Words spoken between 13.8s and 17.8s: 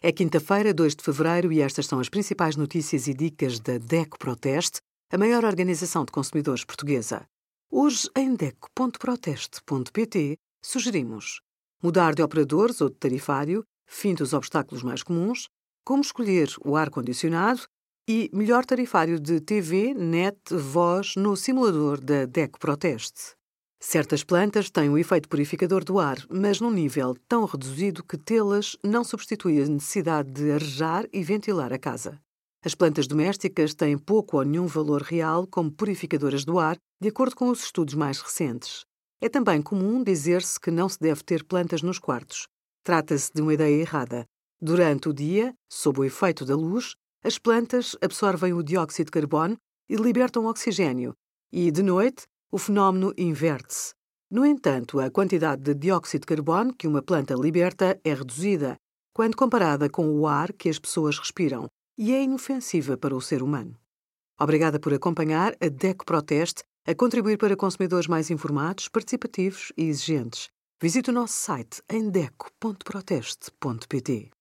fim dos obstáculos mais comuns, como escolher o ar-condicionado